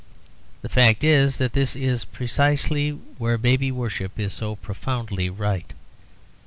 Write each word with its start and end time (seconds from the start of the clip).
The 0.63 0.67
fact 0.67 1.03
is 1.03 1.37
that 1.37 1.53
this 1.53 1.75
is 1.75 2.05
precisely 2.05 2.89
where 3.19 3.37
baby 3.37 3.71
worship 3.71 4.19
is 4.19 4.33
so 4.33 4.55
profoundly 4.55 5.29
right. 5.29 5.73